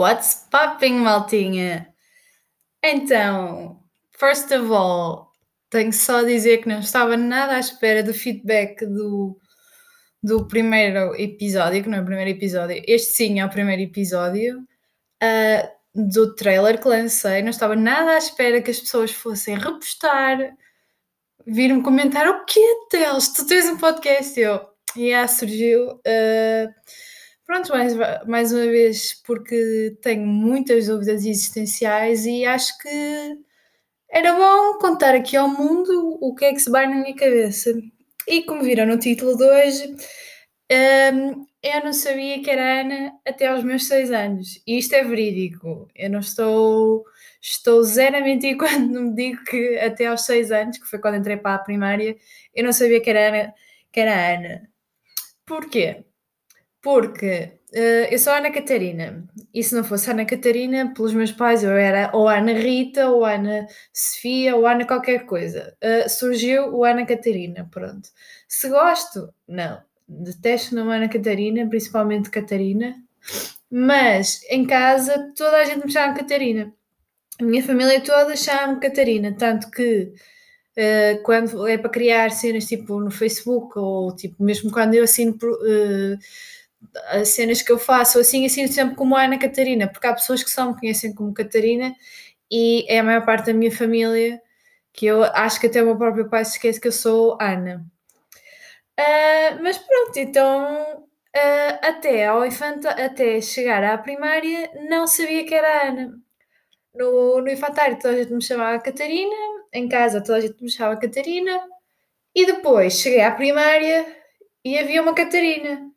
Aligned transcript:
What's 0.00 0.46
popping, 0.50 1.00
maltinha? 1.00 1.86
Então, 2.82 3.82
first 4.12 4.50
of 4.50 4.72
all, 4.72 5.30
tenho 5.68 5.92
só 5.92 6.20
a 6.20 6.22
dizer 6.22 6.62
que 6.62 6.68
não 6.70 6.80
estava 6.80 7.18
nada 7.18 7.56
à 7.56 7.60
espera 7.60 8.02
do 8.02 8.14
feedback 8.14 8.86
do, 8.86 9.38
do 10.22 10.48
primeiro 10.48 11.14
episódio, 11.20 11.82
que 11.82 11.88
não 11.90 11.98
é 11.98 12.00
o 12.00 12.06
primeiro 12.06 12.30
episódio, 12.30 12.82
este 12.88 13.14
sim 13.14 13.40
é 13.40 13.44
o 13.44 13.50
primeiro 13.50 13.82
episódio, 13.82 14.60
uh, 15.22 15.68
do 15.94 16.34
trailer 16.34 16.80
que 16.80 16.88
lancei. 16.88 17.42
Não 17.42 17.50
estava 17.50 17.76
nada 17.76 18.12
à 18.12 18.16
espera 18.16 18.62
que 18.62 18.70
as 18.70 18.80
pessoas 18.80 19.10
fossem 19.10 19.58
repostar, 19.58 20.38
vir-me 21.46 21.82
comentar: 21.82 22.26
o 22.26 22.46
que 22.46 22.58
é, 22.58 22.86
Teles? 22.88 23.34
Tu 23.34 23.46
tens 23.46 23.66
um 23.66 23.76
podcast? 23.76 24.40
Eu, 24.40 24.66
e 24.96 25.08
yeah, 25.08 25.28
surgiu. 25.28 25.96
Uh, 25.96 26.72
Pronto, 27.50 27.72
mais, 27.72 27.94
mais 28.28 28.52
uma 28.52 28.64
vez, 28.66 29.12
porque 29.26 29.96
tenho 30.00 30.24
muitas 30.24 30.86
dúvidas 30.86 31.26
existenciais 31.26 32.24
e 32.24 32.44
acho 32.44 32.78
que 32.78 33.38
era 34.08 34.34
bom 34.34 34.78
contar 34.78 35.16
aqui 35.16 35.36
ao 35.36 35.48
mundo 35.48 36.16
o 36.20 36.32
que 36.32 36.44
é 36.44 36.52
que 36.52 36.60
se 36.60 36.70
vai 36.70 36.86
na 36.86 36.94
minha 36.94 37.16
cabeça. 37.16 37.72
E 38.28 38.44
como 38.44 38.62
viram 38.62 38.86
no 38.86 39.00
título 39.00 39.36
de 39.36 39.42
hoje, 39.42 39.96
um, 41.12 41.44
eu 41.60 41.84
não 41.84 41.92
sabia 41.92 42.40
que 42.40 42.48
era 42.50 42.82
Ana 42.82 43.14
até 43.26 43.48
aos 43.48 43.64
meus 43.64 43.88
seis 43.88 44.12
anos. 44.12 44.62
E 44.64 44.78
isto 44.78 44.94
é 44.94 45.02
verídico. 45.02 45.88
Eu 45.96 46.10
não 46.10 46.20
estou. 46.20 47.04
Estou 47.42 47.82
zero 47.82 48.16
a 48.16 48.20
mentir 48.20 48.56
quando 48.58 49.02
me 49.02 49.12
digo 49.12 49.42
que 49.44 49.76
até 49.80 50.06
aos 50.06 50.24
seis 50.24 50.52
anos, 50.52 50.78
que 50.78 50.86
foi 50.86 51.00
quando 51.00 51.16
entrei 51.16 51.36
para 51.36 51.56
a 51.56 51.58
primária, 51.64 52.16
eu 52.54 52.62
não 52.64 52.72
sabia 52.72 53.00
que 53.00 53.10
era 53.10 53.28
Ana. 53.28 53.54
Que 53.92 54.00
era 54.00 54.36
Ana. 54.36 54.70
Porquê? 55.44 56.04
Porque 56.82 57.52
uh, 57.74 58.06
eu 58.10 58.18
sou 58.18 58.32
Ana 58.32 58.50
Catarina, 58.50 59.24
e 59.52 59.62
se 59.62 59.74
não 59.74 59.84
fosse 59.84 60.10
Ana 60.10 60.24
Catarina, 60.24 60.92
pelos 60.94 61.12
meus 61.12 61.30
pais 61.30 61.62
eu 61.62 61.72
era 61.72 62.10
ou 62.14 62.28
Ana 62.28 62.52
Rita, 62.52 63.08
ou 63.08 63.24
Ana 63.24 63.66
Sofia, 63.92 64.56
ou 64.56 64.66
Ana 64.66 64.86
qualquer 64.86 65.26
coisa. 65.26 65.76
Uh, 65.82 66.08
surgiu 66.08 66.74
o 66.74 66.84
Ana 66.84 67.04
Catarina, 67.04 67.68
pronto. 67.70 68.08
Se 68.48 68.68
gosto, 68.68 69.32
não. 69.46 69.80
Detesto 70.08 70.74
não 70.74 70.90
Ana 70.90 71.08
Catarina, 71.08 71.68
principalmente 71.68 72.30
Catarina, 72.30 72.96
mas 73.70 74.42
em 74.50 74.66
casa 74.66 75.32
toda 75.36 75.58
a 75.58 75.64
gente 75.64 75.86
me 75.86 75.92
chama 75.92 76.14
Catarina. 76.14 76.72
A 77.40 77.44
minha 77.44 77.62
família 77.62 78.00
toda 78.00 78.36
chama-me 78.36 78.80
Catarina, 78.80 79.32
tanto 79.38 79.70
que 79.70 80.12
uh, 80.76 81.22
quando 81.22 81.66
é 81.68 81.78
para 81.78 81.90
criar 81.90 82.30
cenas 82.32 82.66
tipo 82.66 82.98
no 82.98 83.10
Facebook 83.10 83.78
ou 83.78 84.14
tipo 84.16 84.42
mesmo 84.42 84.70
quando 84.72 84.94
eu 84.94 85.04
assino 85.04 85.32
uh, 85.32 86.18
as 87.08 87.28
cenas 87.28 87.62
que 87.62 87.70
eu 87.70 87.78
faço 87.78 88.18
assim, 88.18 88.46
assim 88.46 88.66
sempre 88.66 88.96
como 88.96 89.16
Ana 89.16 89.38
Catarina, 89.38 89.88
porque 89.88 90.06
há 90.06 90.14
pessoas 90.14 90.42
que 90.42 90.50
só 90.50 90.66
me 90.66 90.78
conhecem 90.78 91.14
como 91.14 91.34
Catarina 91.34 91.94
e 92.50 92.84
é 92.88 92.98
a 92.98 93.02
maior 93.02 93.24
parte 93.24 93.46
da 93.46 93.54
minha 93.54 93.70
família 93.70 94.40
que 94.92 95.06
eu 95.06 95.22
acho 95.24 95.60
que 95.60 95.66
até 95.66 95.82
o 95.82 95.86
meu 95.86 95.96
próprio 95.96 96.28
pai 96.28 96.44
se 96.44 96.52
esquece 96.52 96.80
que 96.80 96.88
eu 96.88 96.92
sou 96.92 97.38
Ana. 97.40 97.84
Uh, 98.98 99.62
mas 99.62 99.78
pronto, 99.78 100.18
então 100.18 101.04
uh, 101.36 101.78
até 101.82 102.26
ao 102.26 102.44
infante, 102.44 102.86
até 102.86 103.40
chegar 103.40 103.82
à 103.84 103.96
primária, 103.98 104.70
não 104.88 105.06
sabia 105.06 105.44
que 105.44 105.54
era 105.54 105.88
Ana. 105.88 106.18
No, 106.94 107.40
no 107.40 107.48
infantário 107.48 107.98
toda 107.98 108.14
a 108.14 108.18
gente 108.18 108.32
me 108.32 108.42
chamava 108.42 108.80
Catarina, 108.80 109.36
em 109.72 109.88
casa 109.88 110.20
toda 110.22 110.38
a 110.38 110.40
gente 110.40 110.62
me 110.62 110.70
chamava 110.70 111.00
Catarina, 111.00 111.60
e 112.34 112.46
depois 112.46 112.94
cheguei 112.94 113.20
à 113.22 113.30
primária 113.30 114.06
e 114.64 114.76
havia 114.78 115.02
uma 115.02 115.14
Catarina. 115.14 115.89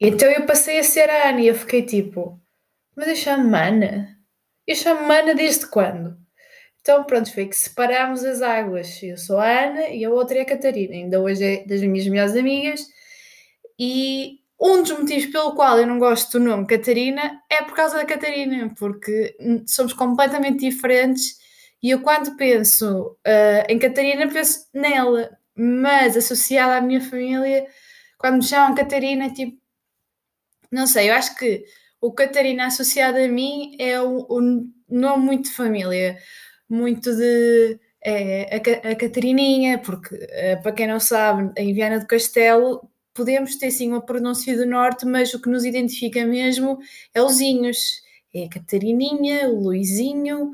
Então 0.00 0.30
eu 0.30 0.46
passei 0.46 0.78
a 0.78 0.84
ser 0.84 1.10
a 1.10 1.30
Ana 1.30 1.40
e 1.40 1.48
eu 1.48 1.54
fiquei 1.54 1.82
tipo, 1.82 2.40
mas 2.96 3.08
eu 3.08 3.16
chamo-me 3.16 3.58
Ana? 3.58 4.18
Eu 4.66 4.76
chamo-me 4.76 5.14
Ana 5.14 5.34
desde 5.34 5.66
quando? 5.66 6.16
Então 6.80 7.04
pronto, 7.04 7.32
foi 7.32 7.46
que 7.46 7.56
separámos 7.56 8.24
as 8.24 8.40
águas. 8.42 9.02
Eu 9.02 9.18
sou 9.18 9.38
a 9.38 9.46
Ana 9.46 9.88
e 9.88 10.04
a 10.04 10.10
outra 10.10 10.38
é 10.38 10.42
a 10.42 10.46
Catarina. 10.46 10.94
Ainda 10.94 11.20
hoje 11.20 11.44
é 11.44 11.64
das 11.64 11.80
minhas 11.82 12.06
melhores 12.06 12.36
amigas. 12.36 12.86
E 13.78 14.38
um 14.60 14.82
dos 14.82 14.92
motivos 14.92 15.26
pelo 15.26 15.54
qual 15.54 15.78
eu 15.78 15.86
não 15.86 15.98
gosto 15.98 16.38
do 16.38 16.44
nome 16.44 16.66
Catarina 16.66 17.40
é 17.50 17.62
por 17.62 17.74
causa 17.74 17.96
da 17.96 18.04
Catarina, 18.04 18.72
porque 18.78 19.36
somos 19.66 19.92
completamente 19.92 20.60
diferentes 20.60 21.38
e 21.82 21.90
eu 21.90 22.00
quando 22.00 22.36
penso 22.36 23.16
uh, 23.26 23.64
em 23.68 23.78
Catarina 23.78 24.26
penso 24.28 24.66
nela, 24.74 25.30
mas 25.54 26.16
associada 26.16 26.76
à 26.76 26.80
minha 26.80 27.00
família, 27.00 27.66
quando 28.18 28.38
me 28.38 28.42
chamam 28.42 28.74
Catarina, 28.74 29.30
tipo, 29.32 29.56
não 30.70 30.86
sei, 30.86 31.10
eu 31.10 31.14
acho 31.14 31.34
que 31.36 31.64
o 32.00 32.12
Catarina 32.12 32.66
associado 32.66 33.18
a 33.18 33.28
mim 33.28 33.76
é 33.78 34.00
um, 34.00 34.26
um 34.30 34.72
nome 34.88 35.24
muito 35.24 35.44
de 35.48 35.56
família, 35.56 36.18
muito 36.68 37.14
de 37.14 37.78
é, 38.04 38.56
a, 38.56 38.90
a 38.90 38.96
Catarininha, 38.96 39.78
porque 39.78 40.14
eh, 40.30 40.56
para 40.56 40.72
quem 40.72 40.86
não 40.86 41.00
sabe, 41.00 41.52
em 41.56 41.74
Viana 41.74 41.98
do 41.98 42.06
Castelo 42.06 42.88
podemos 43.12 43.56
ter 43.56 43.70
sim 43.72 43.88
uma 43.88 44.00
pronúncia 44.00 44.56
do 44.56 44.64
norte, 44.64 45.04
mas 45.04 45.34
o 45.34 45.42
que 45.42 45.50
nos 45.50 45.64
identifica 45.64 46.24
mesmo 46.24 46.78
é 47.12 47.20
os 47.20 47.40
Inhos. 47.40 48.00
É 48.32 48.44
a 48.44 48.48
Catarininha, 48.48 49.48
o 49.48 49.60
Luizinho, 49.64 50.52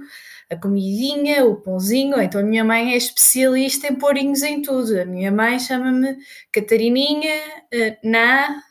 a 0.49 0.57
comidinha, 0.57 1.45
o 1.45 1.57
pãozinho. 1.57 2.21
Então 2.21 2.41
a 2.41 2.45
minha 2.45 2.65
mãe 2.65 2.95
é 2.95 2.97
especialista 2.97 3.89
em 3.89 3.97
porinhos 3.97 4.43
em 4.43 4.63
tudo. 4.63 4.99
A 4.99 5.05
minha 5.05 5.31
mãe 5.31 5.59
chama-me 5.59 6.17
Catarininha, 6.53 7.37
uh, 7.75 8.09
na, 8.09 8.63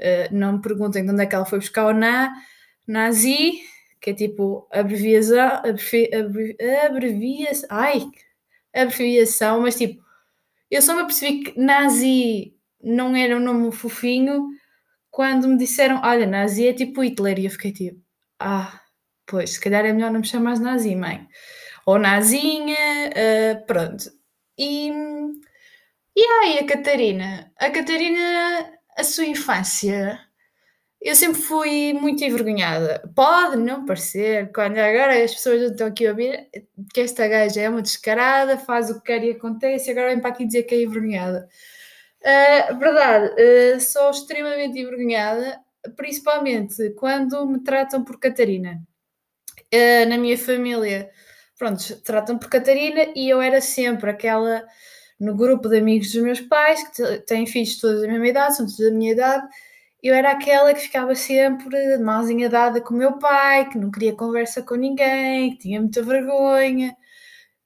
Uh, 0.00 0.34
não 0.34 0.54
me 0.54 0.62
perguntem 0.62 1.04
de 1.04 1.10
onde 1.12 1.22
é 1.22 1.26
que 1.26 1.34
ela 1.34 1.44
foi 1.44 1.58
buscar 1.58 1.86
o 1.86 1.92
na, 1.92 2.32
nazi, 2.86 3.60
que 4.00 4.10
é 4.10 4.14
tipo 4.14 4.68
abreviação, 4.70 5.62
abrevi, 5.64 6.08
abreviação, 6.84 7.68
ai, 7.70 8.02
abreviação, 8.74 9.60
mas 9.62 9.76
tipo, 9.76 10.02
eu 10.70 10.82
só 10.82 10.94
me 10.94 11.02
apercebi 11.02 11.44
que 11.44 11.60
nazi 11.60 12.54
não 12.82 13.14
era 13.16 13.36
um 13.36 13.40
nome 13.40 13.72
fofinho 13.72 14.48
quando 15.10 15.48
me 15.48 15.56
disseram, 15.56 16.00
olha, 16.04 16.26
nazi 16.26 16.66
é 16.66 16.72
tipo 16.72 17.02
Hitler, 17.02 17.38
e 17.38 17.44
eu 17.46 17.50
fiquei 17.50 17.72
tipo, 17.72 18.00
ah, 18.38 18.80
pois, 19.26 19.50
se 19.50 19.60
calhar 19.60 19.84
é 19.84 19.92
melhor 19.92 20.10
não 20.10 20.20
me 20.20 20.26
chamar 20.26 20.58
nazi, 20.58 20.94
mãe. 20.96 21.28
Ou 21.86 21.98
nazinha, 21.98 22.76
uh, 23.10 23.66
pronto. 23.66 24.10
E, 24.58 24.90
e 26.16 26.22
aí 26.22 26.58
a 26.58 26.66
Catarina? 26.66 27.52
A 27.58 27.70
Catarina 27.70 28.73
a 28.96 29.04
sua 29.04 29.26
infância. 29.26 30.20
Eu 31.04 31.14
sempre 31.14 31.42
fui 31.42 31.92
muito 31.92 32.24
envergonhada. 32.24 33.02
Pode 33.14 33.56
não 33.56 33.84
parecer, 33.84 34.50
quando 34.54 34.78
agora 34.78 35.22
as 35.22 35.34
pessoas 35.34 35.60
estão 35.62 35.88
aqui 35.88 36.06
a 36.06 36.10
ouvir 36.10 36.48
que 36.94 37.00
esta 37.02 37.28
gaja 37.28 37.60
é 37.60 37.68
uma 37.68 37.82
descarada, 37.82 38.56
faz 38.56 38.88
o 38.88 38.94
que 39.00 39.06
quer 39.06 39.22
e 39.22 39.32
acontece, 39.32 39.90
agora 39.90 40.08
vem 40.08 40.20
para 40.20 40.30
aqui 40.30 40.46
dizer 40.46 40.62
que 40.62 40.74
é 40.74 40.82
envergonhada. 40.82 41.46
Uh, 42.22 42.78
verdade, 42.78 43.34
uh, 43.34 43.80
sou 43.80 44.10
extremamente 44.10 44.78
envergonhada, 44.78 45.60
principalmente 45.94 46.88
quando 46.92 47.46
me 47.46 47.62
tratam 47.62 48.02
por 48.02 48.18
Catarina. 48.18 48.82
Uh, 49.74 50.08
na 50.08 50.16
minha 50.16 50.38
família, 50.38 51.10
pronto, 51.58 52.00
tratam 52.02 52.38
por 52.38 52.48
Catarina 52.48 53.12
e 53.14 53.28
eu 53.28 53.42
era 53.42 53.60
sempre 53.60 54.08
aquela 54.08 54.66
no 55.24 55.34
grupo 55.34 55.68
de 55.68 55.78
amigos 55.78 56.12
dos 56.12 56.22
meus 56.22 56.40
pais, 56.40 56.86
que 56.88 57.18
têm 57.26 57.46
filhos 57.46 57.78
todos 57.78 58.02
da 58.02 58.08
mesma 58.08 58.28
idade, 58.28 58.56
são 58.56 58.66
todos 58.66 58.78
da 58.78 58.90
minha 58.90 59.12
idade, 59.12 59.46
eu 60.02 60.14
era 60.14 60.32
aquela 60.32 60.74
que 60.74 60.80
ficava 60.80 61.14
sempre 61.14 61.96
de 61.96 62.02
mãozinha 62.02 62.50
dada 62.50 62.80
com 62.80 62.92
o 62.94 62.96
meu 62.96 63.18
pai, 63.18 63.68
que 63.70 63.78
não 63.78 63.90
queria 63.90 64.14
conversa 64.14 64.62
com 64.62 64.74
ninguém, 64.74 65.52
que 65.52 65.60
tinha 65.60 65.80
muita 65.80 66.02
vergonha, 66.02 66.94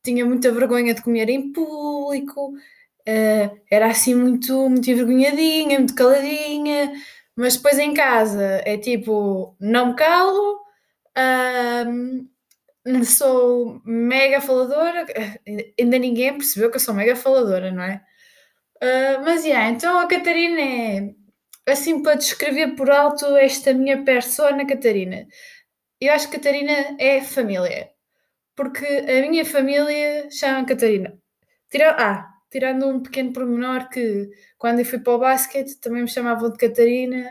tinha 0.05 0.25
muita 0.25 0.53
vergonha 0.53 0.94
de 0.94 1.03
comer 1.03 1.29
em 1.29 1.53
público, 1.53 2.53
uh, 2.53 3.61
era 3.71 3.88
assim 3.88 4.15
muito, 4.15 4.69
muito 4.71 4.88
envergonhadinha, 4.88 5.79
muito 5.79 5.94
caladinha, 5.97 6.93
mas 7.35 7.56
depois 7.56 7.79
em 7.79 7.93
casa 7.93 8.62
é 8.65 8.79
tipo, 8.79 9.56
não 9.61 9.88
me 9.88 9.94
calo, 9.97 10.61
uh, 11.19 12.29
sou 13.05 13.81
mega 13.85 14.40
faladora, 14.40 15.06
ainda 15.79 15.99
ninguém 15.99 16.37
percebeu 16.37 16.70
que 16.70 16.76
eu 16.76 16.81
sou 16.81 16.94
mega 16.94 17.17
faladora, 17.17 17.70
não 17.70 17.82
é? 17.82 18.02
Uh, 18.82 19.25
mas, 19.25 19.44
yeah, 19.44 19.70
então 19.70 19.99
a 19.99 20.06
Catarina 20.06 20.61
é, 20.61 21.14
assim, 21.67 22.02
para 22.02 22.14
descrever 22.17 22.76
por 22.76 22.90
alto 22.90 23.26
esta 23.37 23.73
minha 23.75 24.05
persona, 24.05 24.67
Catarina. 24.67 25.26
Eu 26.00 26.12
acho 26.12 26.31
que 26.31 26.37
Catarina 26.38 26.96
é 26.99 27.20
família, 27.23 27.90
porque 28.56 28.87
a 28.87 29.29
minha 29.29 29.44
família 29.44 30.31
chama 30.31 30.67
Catarina. 30.67 31.19
Tira, 31.70 31.96
ah, 31.99 32.29
tirando 32.50 32.87
um 32.88 33.02
pequeno 33.02 33.32
pormenor 33.32 33.88
que 33.90 34.31
quando 34.56 34.81
eu 34.81 34.85
fui 34.85 35.00
para 35.00 35.14
o 35.14 35.19
basquete 35.19 35.81
também 35.81 36.02
me 36.02 36.08
chamavam 36.08 36.50
de 36.50 36.58
Catarina 36.58 37.31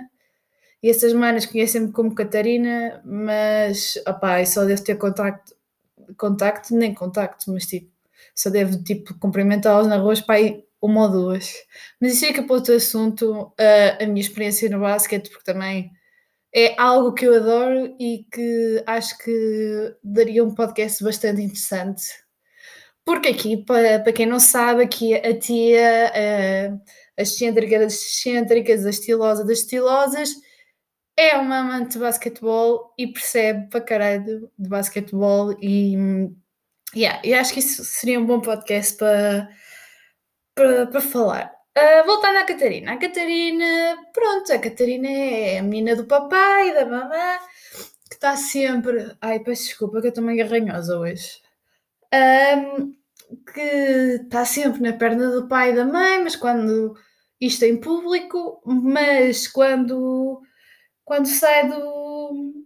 e 0.81 0.89
essas 0.89 1.13
manas 1.13 1.45
conhecem-me 1.45 1.91
como 1.91 2.13
Catarina, 2.13 3.01
mas 3.03 3.95
opá, 4.07 4.43
só 4.45 4.65
devo 4.65 4.83
ter 4.83 4.95
contacto, 4.95 5.55
contacto, 6.17 6.75
nem 6.75 6.93
contacto, 6.93 7.51
mas 7.51 7.65
tipo, 7.65 7.91
só 8.35 8.49
devo 8.49 8.81
tipo 8.83 9.17
cumprimentá-los 9.19 9.87
na 9.87 9.97
rua 9.97 10.13
para 10.25 10.39
ir 10.39 10.67
uma 10.81 11.03
ou 11.03 11.11
duas. 11.11 11.53
Mas 11.99 12.13
isso 12.13 12.25
fica 12.27 12.43
para 12.43 12.55
outro 12.55 12.75
assunto, 12.75 13.31
uh, 13.59 14.03
a 14.03 14.05
minha 14.05 14.21
experiência 14.21 14.69
no 14.69 14.79
basquete, 14.79 15.29
porque 15.29 15.43
também 15.43 15.91
é 16.53 16.79
algo 16.79 17.13
que 17.13 17.25
eu 17.25 17.35
adoro 17.35 17.95
e 17.99 18.25
que 18.31 18.83
acho 18.85 19.17
que 19.17 19.95
daria 20.03 20.43
um 20.43 20.53
podcast 20.53 21.03
bastante 21.03 21.41
interessante. 21.41 22.03
Porque 23.05 23.29
aqui, 23.29 23.57
para, 23.57 24.11
quem 24.11 24.25
não 24.25 24.39
sabe, 24.39 24.83
aqui 24.83 25.15
a 25.15 25.37
tia, 25.37 26.11
a, 26.13 27.21
as 27.21 27.29
excêntricas 27.31 27.79
das 27.79 27.93
excêntricas, 27.93 28.85
a 28.85 28.89
estilosa 28.89 29.45
das 29.45 29.59
estilosas, 29.59 30.29
é 31.17 31.35
uma 31.35 31.59
amante 31.59 31.93
de 31.93 31.99
basquetebol 31.99 32.93
e 32.97 33.07
percebe 33.07 33.67
para 33.69 33.81
caralho 33.81 34.51
de 34.57 34.69
basquetebol 34.69 35.57
e 35.61 35.97
yeah, 36.95 37.19
acho 37.39 37.53
que 37.53 37.59
isso 37.59 37.83
seria 37.83 38.19
um 38.19 38.25
bom 38.25 38.39
podcast 38.39 38.95
para, 38.95 39.49
para, 40.55 40.87
para 40.87 41.01
falar. 41.01 41.57
Uh, 41.77 42.05
voltando 42.05 42.37
à 42.37 42.43
Catarina. 42.43 42.93
A 42.93 42.97
Catarina, 42.97 43.97
pronto, 44.13 44.51
a 44.51 44.59
Catarina 44.59 45.07
é 45.07 45.59
a 45.59 45.63
menina 45.63 45.95
do 45.95 46.05
papai, 46.05 46.73
da 46.73 46.85
mamã, 46.85 47.37
que 48.09 48.15
está 48.15 48.35
sempre. 48.35 49.15
Ai, 49.21 49.39
peço 49.39 49.65
desculpa 49.65 50.01
que 50.01 50.07
eu 50.07 50.09
estou 50.09 50.23
meio 50.23 50.37
garranhosa 50.37 50.97
hoje. 50.97 51.39
Um, 52.13 52.95
que 53.53 53.61
está 53.61 54.45
sempre 54.45 54.81
na 54.81 54.93
perna 54.93 55.29
do 55.29 55.47
pai 55.47 55.71
e 55.71 55.75
da 55.75 55.85
mãe, 55.85 56.23
mas 56.23 56.35
quando 56.35 56.95
isto 57.39 57.63
é 57.63 57.67
em 57.67 57.77
público, 57.77 58.61
mas 58.65 59.47
quando, 59.47 60.41
quando 61.07 61.25
sai 61.25 61.69
do, 61.69 62.65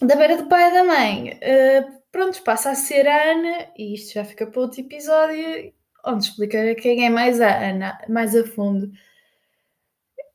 da 0.00 0.16
beira 0.16 0.38
do 0.38 0.48
pai 0.48 0.70
e 0.70 0.72
da 0.72 0.82
mãe, 0.82 1.30
uh, 1.34 2.02
pronto, 2.10 2.42
passa 2.42 2.70
a 2.70 2.74
ser 2.74 3.06
a 3.06 3.32
Ana, 3.32 3.70
e 3.76 3.92
isto 3.92 4.14
já 4.14 4.24
fica 4.24 4.46
para 4.46 4.62
outro 4.62 4.80
episódio, 4.80 5.74
onde 6.06 6.24
explicarei 6.24 6.74
quem 6.74 7.04
é 7.04 7.10
mais 7.10 7.38
a 7.38 7.68
Ana, 7.68 7.98
mais 8.08 8.34
a 8.34 8.46
fundo. 8.46 8.90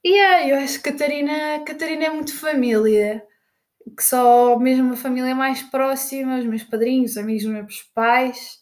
E 0.04 0.10
yeah, 0.10 0.50
eu 0.50 0.58
acho 0.58 0.84
que 0.84 0.92
Catarina, 0.92 1.64
Catarina 1.66 2.06
é 2.06 2.10
muito 2.12 2.40
família, 2.40 3.26
que 3.98 4.04
só 4.04 4.60
mesmo 4.60 4.94
a 4.94 4.98
família 4.98 5.34
mais 5.34 5.64
próxima, 5.64 6.38
os 6.38 6.46
meus 6.46 6.64
padrinhos, 6.64 7.18
amigos 7.18 7.42
dos 7.44 7.52
meus 7.52 7.82
pais, 7.96 8.60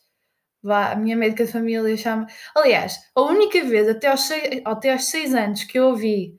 vá, 0.64 0.94
a 0.94 0.96
minha 0.96 1.18
médica 1.18 1.44
de 1.44 1.52
família 1.52 1.98
chama. 1.98 2.28
Aliás, 2.56 2.98
a 3.14 3.22
única 3.24 3.62
vez 3.62 3.90
até 3.90 4.08
aos 4.08 4.22
seis, 4.22 4.62
até 4.64 4.94
aos 4.94 5.04
seis 5.04 5.36
anos 5.36 5.66
que 5.66 5.78
eu 5.78 5.88
ouvi 5.88 6.38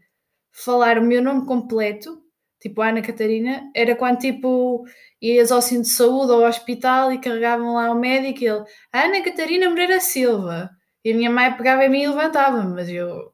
falar 0.50 0.96
o 0.96 1.02
meu 1.02 1.22
nome 1.22 1.44
completo, 1.44 2.29
tipo 2.60 2.82
Ana 2.82 3.02
Catarina, 3.02 3.70
era 3.74 3.96
quando 3.96 4.18
tipo 4.18 4.84
ias 5.20 5.50
ao 5.50 5.62
centro 5.62 5.84
de 5.84 5.88
saúde 5.88 6.32
ou 6.32 6.44
ao 6.44 6.48
hospital 6.48 7.12
e 7.12 7.18
carregavam 7.18 7.74
lá 7.74 7.90
o 7.90 7.98
médico 7.98 8.44
e 8.44 8.48
ele, 8.48 8.64
Ana 8.92 9.22
Catarina 9.22 9.68
Moreira 9.68 10.00
Silva. 10.00 10.70
E 11.04 11.12
a 11.12 11.16
minha 11.16 11.30
mãe 11.30 11.52
pegava 11.56 11.84
em 11.84 11.88
mim 11.88 12.02
e 12.02 12.08
levantava-me, 12.08 12.74
mas 12.74 12.88
eu. 12.90 13.32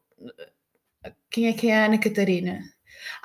Quem 1.29 1.47
é 1.47 1.53
que 1.53 1.67
é 1.67 1.77
a 1.77 1.85
Ana 1.85 1.97
Catarina? 1.97 2.61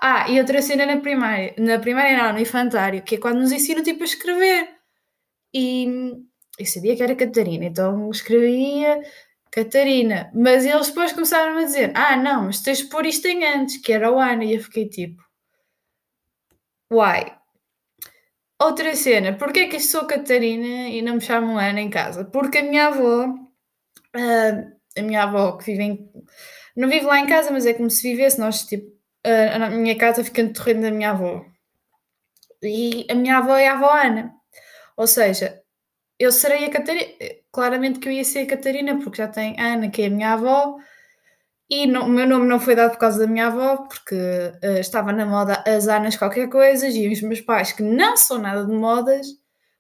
Ah, 0.01 0.29
e 0.29 0.39
outra 0.41 0.61
cena 0.61 0.85
na 0.85 0.99
primária, 1.01 1.55
na 1.59 1.79
primária 1.79 2.17
não, 2.17 2.33
no 2.33 2.41
infantário, 2.41 3.03
que 3.03 3.15
é 3.17 3.19
quando 3.19 3.39
nos 3.41 3.53
ensinam 3.53 3.83
tipo 3.83 4.03
a 4.03 4.07
escrever. 4.07 4.69
E 5.55 5.87
eu 6.59 6.67
sabia 6.67 6.97
que 6.97 7.03
era 7.03 7.15
Catarina, 7.15 7.65
então 7.67 8.11
escrevia 8.11 9.01
Catarina, 9.51 10.31
mas 10.35 10.65
eles 10.65 10.89
depois 10.89 11.13
começaram 11.13 11.59
a 11.59 11.65
dizer: 11.65 11.93
Ah, 11.95 12.17
não, 12.17 12.47
mas 12.47 12.61
tens 12.61 12.79
de 12.79 12.85
pôr 12.87 13.07
isto 13.07 13.27
em 13.27 13.45
antes, 13.45 13.77
que 13.79 13.93
era 13.93 14.11
o 14.11 14.19
Ana, 14.19 14.45
e 14.45 14.55
eu 14.55 14.61
fiquei 14.63 14.89
tipo: 14.89 15.23
Uai, 16.93 17.25
Outra 18.61 18.95
cena, 18.95 19.33
porquê 19.37 19.61
é 19.61 19.69
que 19.69 19.81
sou 19.81 20.07
Catarina 20.07 20.89
e 20.89 21.03
não 21.03 21.15
me 21.15 21.21
chamo 21.21 21.59
Ana 21.59 21.81
em 21.81 21.91
casa? 21.91 22.25
Porque 22.25 22.59
a 22.59 22.63
minha 22.63 22.87
avó, 22.89 23.27
uh, 23.27 24.73
a 24.97 25.03
minha 25.03 25.25
avó 25.25 25.57
que 25.57 25.65
vive 25.65 25.83
em, 25.83 26.13
não 26.77 26.89
vive 26.89 27.07
lá 27.07 27.19
em 27.19 27.27
casa, 27.27 27.51
mas 27.51 27.67
é 27.67 27.75
como 27.75 27.91
se 27.91 28.03
vivesse, 28.09 28.39
nós 28.39 28.65
tipo, 28.65 28.87
uh, 29.27 29.65
a 29.65 29.71
minha 29.71 29.99
casa 29.99 30.23
fica 30.23 30.45
no 30.45 30.53
terreno 30.53 30.83
da 30.83 30.93
minha 30.93 31.11
avó. 31.11 31.45
E 32.63 33.05
a 33.11 33.15
minha 33.17 33.39
avó 33.39 33.57
é 33.57 33.67
a 33.67 33.73
avó 33.73 33.91
Ana. 33.91 34.33
Ou 34.97 35.09
seja, 35.09 35.61
eu 36.19 36.31
serei 36.31 36.65
a 36.67 36.71
Catarina, 36.71 37.11
claramente 37.51 37.99
que 37.99 38.09
eu 38.09 38.13
ia 38.13 38.25
ser 38.25 38.41
a 38.41 38.47
Catarina, 38.47 38.97
porque 39.01 39.19
já 39.19 39.29
tem 39.29 39.59
a 39.59 39.75
Ana, 39.75 39.91
que 39.91 40.03
é 40.03 40.07
a 40.07 40.11
minha 40.11 40.35
avó, 40.35 40.77
e 41.75 41.87
o 41.87 42.07
meu 42.07 42.27
nome 42.27 42.47
não 42.47 42.61
foi 42.61 42.75
dado 42.75 42.91
por 42.91 42.99
causa 42.99 43.21
da 43.21 43.27
minha 43.27 43.47
avó, 43.47 43.79
porque 43.79 44.15
uh, 44.15 44.79
estava 44.79 45.11
na 45.11 45.25
moda 45.25 45.65
as 45.67 45.89
Anas 45.89 46.17
qualquer 46.17 46.51
coisa, 46.51 46.87
e 46.87 47.11
os 47.11 47.23
meus 47.23 47.41
pais, 47.41 47.73
que 47.73 47.83
não 47.83 48.15
são 48.15 48.37
nada 48.37 48.67
de 48.67 48.73
modas, 48.75 49.27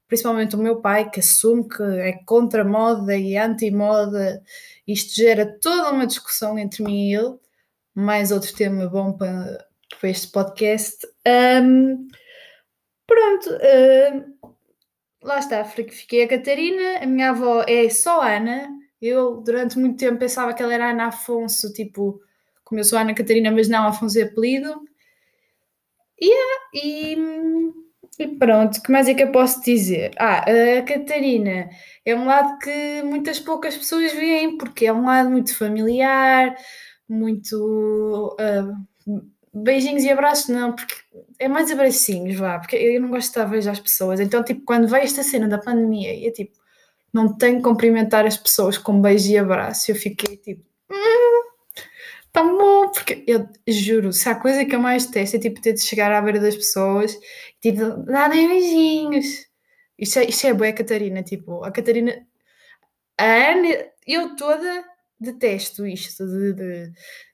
principalmente 0.08 0.56
o 0.56 0.58
meu 0.58 0.80
pai, 0.80 1.10
que 1.10 1.20
assume 1.20 1.68
que 1.68 1.82
é 1.82 2.14
contra 2.24 2.64
moda 2.64 3.14
e 3.14 3.36
anti-moda, 3.36 4.42
isto 4.88 5.14
gera 5.14 5.44
toda 5.60 5.90
uma 5.90 6.06
discussão 6.06 6.58
entre 6.58 6.82
mim 6.82 7.10
e 7.10 7.14
ele, 7.14 7.34
mais 7.94 8.32
outro 8.32 8.54
tema 8.54 8.88
bom 8.88 9.12
para, 9.12 9.62
para 10.00 10.08
este 10.08 10.32
podcast. 10.32 11.06
Um, 11.62 12.08
pronto, 13.06 13.50
uh, 13.50 14.50
lá 15.22 15.38
está, 15.38 15.62
fiquei 15.62 16.24
a 16.24 16.28
Catarina, 16.28 17.00
a 17.02 17.06
minha 17.06 17.32
avó 17.32 17.62
é 17.68 17.90
só 17.90 18.22
Ana, 18.22 18.66
eu, 19.02 19.42
durante 19.42 19.78
muito 19.78 19.98
tempo, 19.98 20.18
pensava 20.18 20.54
que 20.54 20.62
ela 20.62 20.72
era 20.72 20.90
Ana 20.90 21.06
Afonso, 21.06 21.72
tipo, 21.72 22.20
como 22.64 22.80
eu 22.80 22.84
sou 22.84 22.98
Ana 22.98 23.14
Catarina, 23.14 23.50
mas 23.50 23.68
não, 23.68 23.86
Afonso 23.86 24.18
é 24.18 24.22
apelido. 24.22 24.82
Yeah, 26.20 26.52
e, 26.74 27.16
e 28.18 28.28
pronto, 28.38 28.80
que 28.80 28.92
mais 28.92 29.08
é 29.08 29.14
que 29.14 29.24
eu 29.24 29.32
posso 29.32 29.60
dizer? 29.62 30.12
Ah, 30.18 30.44
a 30.78 30.82
Catarina 30.82 31.68
é 32.04 32.14
um 32.14 32.26
lado 32.26 32.58
que 32.58 33.02
muitas 33.02 33.40
poucas 33.40 33.76
pessoas 33.76 34.12
veem, 34.12 34.56
porque 34.56 34.86
é 34.86 34.92
um 34.92 35.04
lado 35.04 35.30
muito 35.30 35.56
familiar, 35.56 36.56
muito. 37.08 38.36
Uh, 38.40 39.22
beijinhos 39.54 40.04
e 40.04 40.10
abraços, 40.10 40.48
não, 40.48 40.74
porque 40.74 40.94
é 41.38 41.48
mais 41.48 41.70
abracinhos, 41.70 42.36
vá, 42.36 42.58
porque 42.58 42.76
eu 42.76 43.00
não 43.00 43.10
gosto 43.10 43.24
de 43.24 43.28
estar 43.28 43.42
a 43.42 43.44
ver 43.44 43.68
as 43.68 43.80
pessoas. 43.80 44.20
Então, 44.20 44.42
tipo, 44.42 44.62
quando 44.64 44.88
veio 44.88 45.04
esta 45.04 45.22
cena 45.22 45.46
da 45.48 45.58
pandemia, 45.58 46.26
é 46.26 46.30
tipo, 46.30 46.56
não 47.12 47.36
tenho 47.36 47.58
que 47.58 47.62
cumprimentar 47.64 48.26
as 48.26 48.36
pessoas 48.36 48.78
com 48.78 49.00
beijo 49.00 49.30
e 49.30 49.38
abraço. 49.38 49.90
Eu 49.90 49.94
fiquei 49.94 50.36
tipo, 50.36 50.64
hum, 50.90 51.42
tá 52.32 52.42
bom, 52.42 52.90
porque 52.90 53.24
eu 53.26 53.48
juro, 53.68 54.12
se 54.12 54.28
há 54.28 54.34
coisa 54.34 54.64
que 54.64 54.74
eu 54.74 54.80
mais 54.80 55.06
testo 55.06 55.36
é 55.36 55.40
tipo 55.40 55.60
ter 55.60 55.74
de 55.74 55.82
chegar 55.82 56.12
à 56.12 56.20
beira 56.22 56.40
das 56.40 56.56
pessoas 56.56 57.14
e 57.62 57.72
tipo, 57.72 57.84
darem 58.04 58.48
beijinhos. 58.48 59.46
Isto 59.98 60.18
é, 60.20 60.24
isto 60.24 60.46
é 60.46 60.54
boa, 60.54 60.72
Catarina. 60.72 61.22
Tipo, 61.22 61.64
a 61.64 61.70
Catarina, 61.70 62.26
a 63.18 63.24
Ana, 63.24 63.68
eu 64.06 64.34
toda 64.36 64.84
detesto 65.20 65.86
isto 65.86 66.26
de, 66.26 66.52
de 66.54 66.92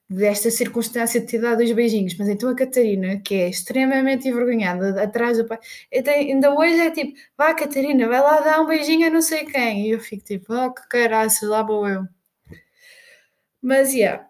desta 0.08 0.50
circunstância 0.50 1.20
de 1.20 1.26
ter 1.26 1.40
dado 1.40 1.62
os 1.62 1.70
beijinhos, 1.72 2.16
mas 2.16 2.28
então 2.28 2.48
a 2.48 2.54
Catarina, 2.56 3.20
que 3.20 3.34
é 3.34 3.48
extremamente 3.48 4.26
envergonhada, 4.26 5.02
atrás 5.02 5.36
do 5.36 5.46
pai, 5.46 5.58
ainda 5.92 6.54
hoje 6.54 6.80
é 6.80 6.90
tipo, 6.90 7.18
vá 7.36 7.52
Catarina, 7.54 8.08
vai 8.08 8.20
lá 8.20 8.40
dar 8.40 8.60
um 8.62 8.66
beijinho 8.66 9.06
a 9.06 9.10
não 9.10 9.20
sei 9.20 9.44
quem, 9.44 9.86
e 9.86 9.90
eu 9.90 10.00
fico 10.00 10.24
tipo, 10.24 10.54
oh 10.54 10.72
que 10.72 10.88
caraças, 10.88 11.48
lá 11.48 11.62
vou 11.62 11.86
eu. 11.86 12.04
Mas, 13.60 13.92
yeah. 13.92 14.26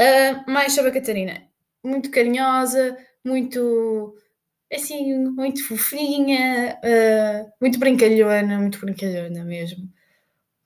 Uh, 0.00 0.50
mais 0.50 0.72
sobre 0.72 0.90
a 0.90 0.94
Catarina. 0.94 1.42
Muito 1.82 2.10
carinhosa, 2.10 2.96
muito, 3.24 4.16
assim, 4.72 5.14
muito 5.30 5.66
fofinha, 5.66 6.78
uh, 6.84 7.52
muito 7.60 7.78
brincalhona, 7.78 8.58
muito 8.58 8.78
brincalhona 8.80 9.44
mesmo. 9.44 9.88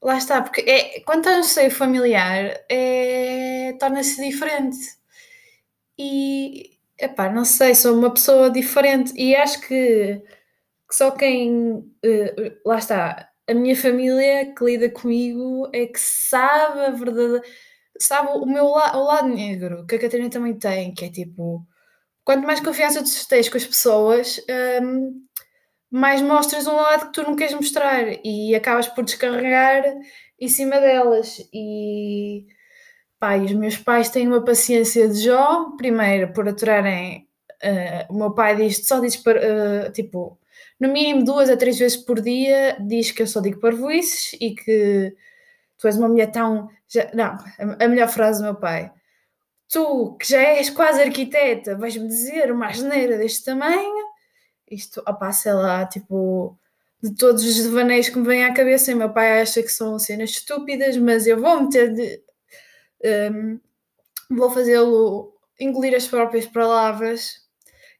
Lá 0.02 0.16
está, 0.16 0.42
porque 0.42 0.60
é, 0.62 1.00
quando 1.00 1.20
estás 1.20 1.38
no 1.38 1.44
seio 1.44 1.70
familiar, 1.70 2.64
é, 2.70 3.76
torna-se 3.80 4.22
diferente. 4.24 4.78
E, 5.98 6.78
epá, 6.98 7.28
não 7.30 7.44
sei, 7.44 7.74
sou 7.74 7.98
uma 7.98 8.12
pessoa 8.12 8.50
diferente 8.50 9.12
e 9.16 9.34
acho 9.34 9.60
que, 9.60 10.22
que 10.88 10.94
só 10.96 11.10
quem, 11.10 11.78
uh, 11.78 12.60
lá 12.64 12.78
está, 12.78 13.28
a 13.48 13.54
minha 13.54 13.76
família 13.76 14.54
que 14.54 14.64
lida 14.64 14.90
comigo 14.90 15.68
é 15.72 15.86
que 15.86 15.98
sabe 16.00 16.80
a 16.80 16.90
verdade, 16.90 17.42
sabe 17.98 18.30
o 18.34 18.46
meu 18.46 18.68
la 18.68 18.96
o 18.96 19.04
lado 19.04 19.28
negro, 19.28 19.86
que 19.86 19.96
a 19.96 19.98
Catarina 20.00 20.30
também 20.30 20.54
tem, 20.58 20.94
que 20.94 21.06
é 21.06 21.10
tipo, 21.10 21.66
quanto 22.24 22.46
mais 22.46 22.60
confiança 22.60 23.02
tu 23.02 23.28
tens 23.28 23.48
com 23.48 23.56
as 23.56 23.66
pessoas, 23.66 24.40
um, 24.82 25.26
mais 25.90 26.20
mostras 26.20 26.66
um 26.66 26.76
lado 26.76 27.06
que 27.06 27.12
tu 27.12 27.22
não 27.22 27.36
queres 27.36 27.54
mostrar 27.54 28.04
e 28.24 28.54
acabas 28.54 28.88
por 28.88 29.04
descarregar 29.04 29.84
em 30.38 30.48
cima 30.48 30.78
delas. 30.78 31.48
E 31.52 32.46
e 33.20 33.44
os 33.46 33.52
meus 33.52 33.76
pais 33.76 34.08
têm 34.10 34.28
uma 34.28 34.44
paciência 34.44 35.08
de 35.08 35.24
Jó, 35.24 35.72
primeiro 35.76 36.32
por 36.32 36.48
aturarem. 36.48 37.26
Uh, 37.62 38.12
o 38.14 38.16
meu 38.16 38.32
pai 38.32 38.54
diz, 38.54 38.86
só 38.86 39.00
diz 39.00 39.16
para, 39.16 39.88
uh, 39.88 39.92
tipo, 39.92 40.38
no 40.78 40.88
mínimo 40.92 41.24
duas 41.24 41.50
a 41.50 41.56
três 41.56 41.76
vezes 41.78 41.96
por 41.96 42.20
dia, 42.20 42.76
diz 42.80 43.10
que 43.10 43.22
eu 43.22 43.26
só 43.26 43.40
digo 43.40 43.58
parvoices 43.60 44.34
e 44.40 44.54
que 44.54 45.12
tu 45.78 45.88
és 45.88 45.96
uma 45.96 46.08
mulher 46.08 46.30
tão. 46.30 46.68
Já, 46.88 47.10
não, 47.12 47.36
a 47.80 47.88
melhor 47.88 48.08
frase 48.08 48.40
do 48.40 48.44
meu 48.44 48.54
pai. 48.54 48.92
Tu, 49.68 50.16
que 50.20 50.28
já 50.28 50.40
és 50.40 50.70
quase 50.70 51.02
arquiteta, 51.02 51.76
vais-me 51.76 52.06
dizer 52.06 52.52
uma 52.52 52.68
asneira 52.68 53.18
deste 53.18 53.44
tamanho 53.44 54.07
isto, 54.70 55.02
opá, 55.06 55.32
sei 55.32 55.52
lá, 55.52 55.86
tipo, 55.86 56.58
de 57.02 57.14
todos 57.14 57.44
os 57.44 57.56
devaneios 57.64 58.08
que 58.08 58.18
me 58.18 58.26
vêm 58.26 58.44
à 58.44 58.52
cabeça, 58.52 58.90
e 58.90 58.94
meu 58.94 59.12
pai 59.12 59.40
acha 59.40 59.62
que 59.62 59.68
são 59.68 59.98
cenas 59.98 60.30
estúpidas, 60.30 60.96
mas 60.96 61.26
eu 61.26 61.40
vou 61.40 61.62
meter 61.62 61.94
de. 61.94 62.22
Um, 63.32 63.60
vou 64.30 64.50
fazê-lo 64.50 65.32
engolir 65.60 65.94
as 65.94 66.06
próprias 66.06 66.46
palavras, 66.46 67.32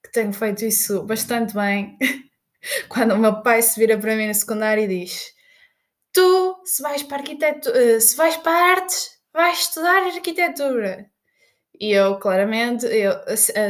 que 0.03 0.13
tenho 0.13 0.33
feito 0.33 0.65
isso 0.65 1.03
bastante 1.05 1.55
bem 1.55 1.97
quando 2.89 3.13
o 3.13 3.19
meu 3.19 3.43
pai 3.43 3.63
se 3.63 3.79
vira 3.79 3.99
para 3.99 4.17
mim 4.17 4.29
no 4.29 4.35
secundário 4.35 4.85
e 4.85 4.89
diz: 4.89 5.33
Tu, 6.13 6.61
se 6.65 6.83
vais 6.83 7.03
para 7.03 7.19
arquitetura, 7.19 7.79
eh, 7.79 8.01
se 8.01 8.17
vais 8.17 8.37
para 8.39 8.73
artes, 8.73 9.11
vais 9.33 9.61
estudar 9.61 10.03
arquitetura. 10.03 11.11
E 11.81 11.93
eu, 11.93 12.19
claramente, 12.19 12.87
eu, 12.87 13.13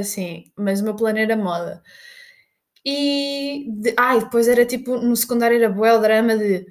assim, 0.00 0.50
mas 0.56 0.80
o 0.80 0.84
meu 0.84 0.96
plano 0.96 1.18
era 1.18 1.36
moda. 1.36 1.82
E, 2.84 3.66
de, 3.68 3.94
ai, 3.96 4.20
depois 4.20 4.48
era 4.48 4.64
tipo, 4.64 4.96
no 4.98 5.16
secundário 5.16 5.56
era 5.56 5.68
bué 5.68 5.92
o 5.92 6.00
drama 6.00 6.36
de 6.36 6.66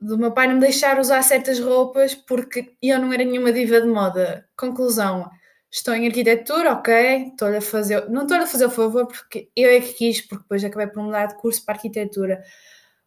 do 0.00 0.16
meu 0.16 0.32
pai 0.32 0.46
não 0.46 0.54
me 0.54 0.60
deixar 0.60 0.98
usar 0.98 1.22
certas 1.22 1.60
roupas 1.60 2.14
porque 2.14 2.74
eu 2.82 2.98
não 2.98 3.12
era 3.12 3.24
nenhuma 3.24 3.52
diva 3.52 3.80
de 3.80 3.86
moda. 3.86 4.48
Conclusão, 4.56 5.28
estou 5.70 5.94
em 5.94 6.06
arquitetura, 6.06 6.72
ok, 6.72 7.28
estou-lhe 7.28 7.58
a 7.58 7.60
fazer, 7.60 8.08
não 8.08 8.22
estou-lhe 8.22 8.44
a 8.44 8.46
fazer 8.46 8.66
o 8.66 8.70
favor 8.70 9.06
porque 9.06 9.50
eu 9.54 9.68
é 9.70 9.80
que 9.80 9.92
quis, 9.94 10.20
porque 10.22 10.42
depois 10.42 10.64
acabei 10.64 10.86
por 10.86 11.02
mudar 11.02 11.26
de 11.26 11.36
curso 11.36 11.64
para 11.64 11.74
arquitetura. 11.74 12.42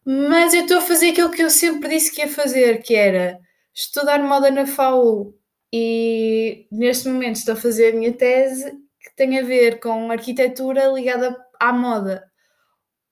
Mas 0.04 0.54
eu 0.54 0.62
estou 0.62 0.78
a 0.78 0.82
fazer 0.82 1.10
aquilo 1.10 1.30
que 1.30 1.42
eu 1.42 1.50
sempre 1.50 1.88
disse 1.88 2.12
que 2.12 2.20
ia 2.20 2.28
fazer, 2.28 2.82
que 2.82 2.94
era 2.94 3.38
estudar 3.74 4.22
moda 4.22 4.50
na 4.50 4.66
FAU. 4.66 5.34
E 5.72 6.68
neste 6.70 7.08
momento 7.08 7.36
estou 7.36 7.54
a 7.54 7.56
fazer 7.56 7.92
a 7.92 7.96
minha 7.96 8.12
tese 8.12 8.70
que 9.00 9.16
tem 9.16 9.38
a 9.38 9.42
ver 9.42 9.80
com 9.80 10.10
arquitetura 10.10 10.86
ligada 10.86 11.36
à 11.58 11.72
moda. 11.72 12.24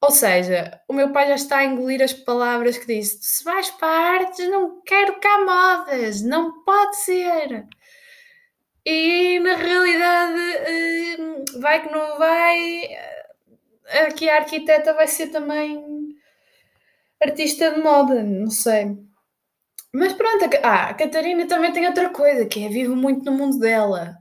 Ou 0.02 0.10
seja, 0.10 0.80
o 0.88 0.92
meu 0.92 1.12
pai 1.12 1.28
já 1.28 1.34
está 1.36 1.58
a 1.58 1.64
engolir 1.64 2.02
as 2.02 2.12
palavras 2.12 2.76
que 2.76 2.86
disse: 2.86 3.18
se 3.22 3.44
vais 3.44 3.70
para 3.70 3.88
artes, 3.88 4.48
não 4.50 4.82
quero 4.82 5.20
cá 5.20 5.38
modas, 5.44 6.22
não 6.22 6.64
pode 6.64 6.96
ser. 6.96 7.66
E 8.84 9.38
na 9.40 9.54
realidade, 9.56 10.40
hum, 11.20 11.44
vai 11.60 11.82
que 11.82 11.92
não 11.92 12.18
vai, 12.18 12.88
aqui 14.08 14.28
a 14.28 14.38
arquiteta 14.38 14.92
vai 14.94 15.06
ser 15.06 15.28
também 15.28 16.16
artista 17.22 17.70
de 17.72 17.80
moda, 17.80 18.22
não 18.22 18.50
sei. 18.50 18.96
Mas 19.94 20.12
pronto, 20.14 20.44
ah, 20.62 20.88
a 20.90 20.94
Catarina 20.94 21.46
também 21.46 21.72
tem 21.72 21.86
outra 21.86 22.10
coisa, 22.10 22.46
que 22.46 22.64
é 22.64 22.68
vive 22.68 22.94
muito 22.94 23.24
no 23.24 23.36
mundo 23.36 23.58
dela. 23.58 24.16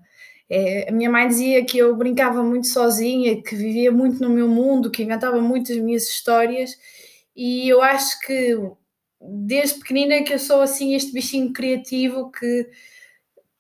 É, 0.53 0.89
a 0.89 0.91
minha 0.91 1.09
mãe 1.09 1.29
dizia 1.29 1.63
que 1.63 1.77
eu 1.77 1.95
brincava 1.95 2.43
muito 2.43 2.67
sozinha, 2.67 3.41
que 3.41 3.55
vivia 3.55 3.89
muito 3.89 4.21
no 4.21 4.29
meu 4.29 4.49
mundo, 4.49 4.91
que 4.91 5.01
inventava 5.01 5.39
muitas 5.41 5.77
minhas 5.77 6.03
histórias, 6.09 6.71
e 7.33 7.69
eu 7.69 7.81
acho 7.81 8.19
que 8.19 8.57
desde 9.21 9.79
pequenina 9.79 10.23
que 10.23 10.33
eu 10.33 10.39
sou 10.39 10.61
assim 10.61 10.93
este 10.95 11.13
bichinho 11.13 11.53
criativo 11.53 12.31
que 12.31 12.69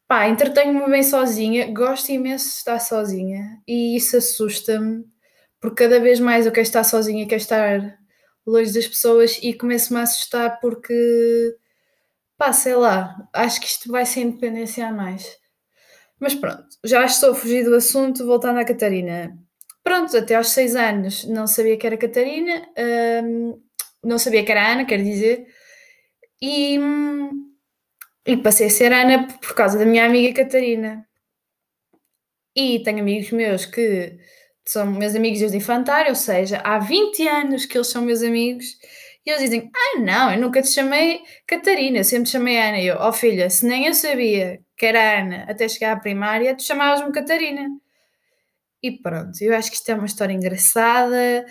pá, 0.07 0.27
entretenho-me 0.27 0.89
bem 0.89 1.03
sozinha, 1.03 1.71
gosto 1.73 2.11
imenso 2.11 2.45
de 2.45 2.55
estar 2.55 2.79
sozinha 2.79 3.61
e 3.67 3.95
isso 3.95 4.17
assusta-me 4.17 5.05
porque 5.61 5.83
cada 5.85 5.99
vez 5.99 6.19
mais 6.19 6.45
eu 6.45 6.51
quero 6.51 6.63
estar 6.67 6.83
sozinha, 6.83 7.27
quero 7.27 7.41
estar 7.41 7.99
longe 8.45 8.73
das 8.73 8.87
pessoas 8.87 9.39
e 9.41 9.53
começo-me 9.53 9.99
a 9.99 10.03
assustar 10.03 10.59
porque 10.59 11.55
pá, 12.37 12.53
sei 12.53 12.75
lá, 12.75 13.15
acho 13.33 13.61
que 13.61 13.67
isto 13.67 13.91
vai 13.91 14.05
ser 14.05 14.21
independência 14.21 14.87
a 14.87 14.91
mais. 14.91 15.40
Mas 16.21 16.35
pronto, 16.35 16.67
já 16.85 17.03
estou 17.03 17.31
a 17.31 17.35
fugir 17.35 17.65
do 17.65 17.75
assunto, 17.75 18.25
voltando 18.27 18.59
à 18.59 18.63
Catarina. 18.63 19.35
Pronto, 19.83 20.15
até 20.15 20.35
aos 20.35 20.49
seis 20.49 20.75
anos 20.75 21.25
não 21.25 21.47
sabia 21.47 21.75
que 21.75 21.87
era 21.87 21.97
Catarina, 21.97 22.69
hum, 23.23 23.59
não 24.03 24.19
sabia 24.19 24.45
que 24.45 24.51
era 24.51 24.71
Ana, 24.71 24.85
quer 24.85 25.01
dizer, 25.01 25.47
e, 26.39 26.79
e 28.27 28.37
passei 28.37 28.67
a 28.67 28.69
ser 28.69 28.93
Ana 28.93 29.27
por 29.27 29.55
causa 29.55 29.79
da 29.79 29.85
minha 29.85 30.05
amiga 30.05 30.43
Catarina. 30.43 31.07
E 32.55 32.83
tenho 32.83 32.99
amigos 32.99 33.31
meus 33.31 33.65
que 33.65 34.19
são 34.63 34.85
meus 34.85 35.15
amigos 35.15 35.39
desde 35.39 35.57
infantário, 35.57 36.09
ou 36.09 36.15
seja, 36.15 36.61
há 36.63 36.77
20 36.77 37.27
anos 37.27 37.65
que 37.65 37.77
eles 37.77 37.87
são 37.87 38.03
meus 38.03 38.21
amigos, 38.21 38.65
e 39.25 39.29
eles 39.31 39.41
dizem: 39.41 39.71
Ah, 39.75 39.99
não, 39.99 40.33
eu 40.33 40.39
nunca 40.39 40.61
te 40.61 40.69
chamei 40.69 41.21
Catarina, 41.47 41.99
eu 41.99 42.03
sempre 42.03 42.25
te 42.25 42.31
chamei 42.31 42.59
Ana. 42.59 42.79
E 42.79 42.87
eu, 42.87 42.97
ó 42.97 43.09
oh, 43.09 43.13
filha, 43.13 43.49
se 43.49 43.65
nem 43.65 43.87
eu 43.87 43.93
sabia 43.95 44.59
que 44.81 44.87
era 44.87 45.19
Ana 45.19 45.45
até 45.47 45.69
chegar 45.69 45.91
à 45.91 45.99
primária, 45.99 46.57
tu 46.57 46.63
chamavas-me 46.63 47.11
Catarina. 47.11 47.69
E 48.81 48.91
pronto, 48.91 49.39
eu 49.39 49.55
acho 49.55 49.69
que 49.69 49.75
isto 49.75 49.91
é 49.91 49.93
uma 49.93 50.07
história 50.07 50.33
engraçada. 50.33 51.45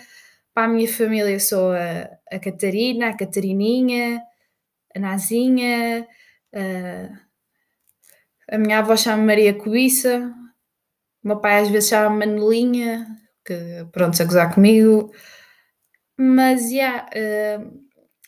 Para 0.53 0.65
a 0.65 0.67
minha 0.67 0.85
família, 0.85 1.29
eu 1.29 1.39
sou 1.39 1.71
a, 1.71 2.09
a 2.29 2.39
Catarina, 2.39 3.07
a 3.07 3.15
Catarininha, 3.15 4.21
a 4.93 4.99
Nazinha, 4.99 6.05
a, 6.53 7.09
a 8.53 8.57
minha 8.57 8.79
avó 8.79 8.97
chama 8.97 9.23
Maria 9.23 9.53
Cobiça, 9.53 10.29
o 11.23 11.27
meu 11.29 11.39
pai 11.39 11.61
às 11.61 11.69
vezes 11.69 11.87
chama 11.87 12.09
Manelinha, 12.09 13.07
que 13.45 13.87
pronto, 13.93 14.17
se 14.17 14.23
a 14.23 14.25
gozar 14.25 14.53
comigo. 14.53 15.09
Mas, 16.17 16.63
já, 16.63 17.07
yeah, 17.15 17.63
uh, 17.63 17.81